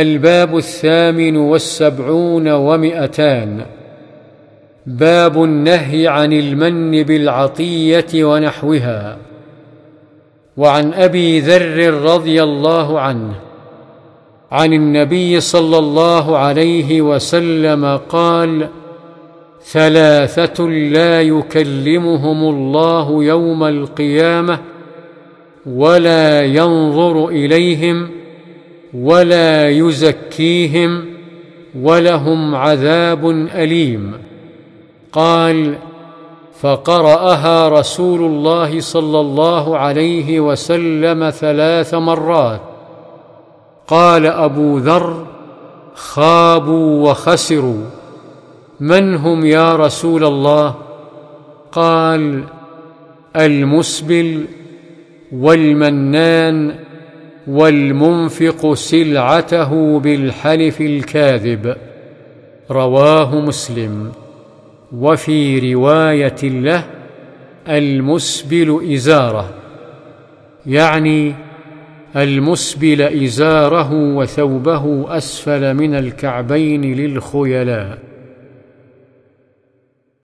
الباب 0.00 0.56
الثامن 0.56 1.36
والسبعون 1.36 2.48
ومئتان. 2.48 3.66
باب 4.86 5.44
النهي 5.44 6.08
عن 6.08 6.32
المن 6.32 7.02
بالعطية 7.02 8.24
ونحوها. 8.24 9.16
وعن 10.56 10.92
أبي 10.94 11.40
ذر 11.40 11.94
رضي 11.94 12.42
الله 12.42 13.00
عنه 13.00 13.34
عن 14.52 14.72
النبي 14.72 15.40
صلى 15.40 15.78
الله 15.78 16.38
عليه 16.38 17.00
وسلم 17.02 18.00
قال 18.08 18.68
ثلاثة 19.64 20.68
لا 20.68 21.22
يكلمهم 21.22 22.54
الله 22.54 23.24
يوم 23.24 23.64
القيامة 23.64 24.58
ولا 25.66 26.42
ينظر 26.42 27.28
إليهم 27.28 28.10
ولا 28.94 29.70
يزكيهم 29.70 31.04
ولهم 31.82 32.54
عذاب 32.54 33.30
أليم. 33.30 34.12
قال 35.12 35.74
فقرأها 36.60 37.68
رسول 37.68 38.20
الله 38.20 38.80
صلى 38.80 39.20
الله 39.20 39.78
عليه 39.78 40.40
وسلم 40.40 41.30
ثلاث 41.30 41.94
مرات. 41.94 42.60
قال 43.86 44.26
أبو 44.26 44.78
ذر 44.78 45.26
خابوا 45.94 47.10
وخسروا. 47.10 47.84
من 48.80 49.14
هم 49.14 49.46
يا 49.46 49.76
رسول 49.76 50.24
الله؟ 50.24 50.74
قال 51.72 52.44
المسبل 53.36 54.44
والمنان 55.32 56.83
والمنفق 57.46 58.74
سلعته 58.74 60.00
بالحلف 60.00 60.80
الكاذب. 60.80 61.76
رواه 62.70 63.40
مسلم. 63.40 64.12
وفي 64.92 65.74
رواية 65.74 66.42
له 66.42 66.84
المسبل 67.68 68.92
إزاره 68.92 69.50
يعني 70.66 71.34
المسبل 72.16 73.02
إزاره 73.02 73.92
وثوبه 73.92 75.16
أسفل 75.16 75.74
من 75.74 75.94
الكعبين 75.94 76.94
للخيلاء. 76.94 77.98